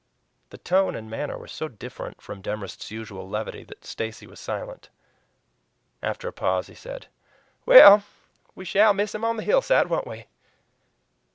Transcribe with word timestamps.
The 0.49 0.57
tone 0.57 0.95
and 0.95 1.11
manner 1.11 1.37
were 1.37 1.47
so 1.47 1.67
different 1.67 2.21
from 2.23 2.41
Demorest's 2.41 2.89
usual 2.89 3.29
levity 3.29 3.63
that 3.65 3.85
Stacy 3.85 4.25
was 4.25 4.39
silent. 4.39 4.89
After 6.01 6.27
a 6.27 6.33
pause 6.33 6.65
he 6.65 6.73
said: 6.73 7.05
"Well! 7.67 8.01
we 8.55 8.65
shall 8.65 8.95
miss 8.95 9.13
him 9.13 9.23
on 9.23 9.37
the 9.37 9.43
hillside 9.43 9.91
won't 9.91 10.07
we?" 10.07 10.25